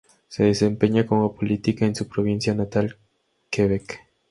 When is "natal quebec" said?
2.55-3.99